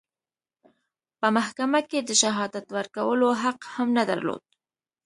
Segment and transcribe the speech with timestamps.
[1.19, 4.41] په محکمه کې د شهادت ورکولو حق هم نه درلود.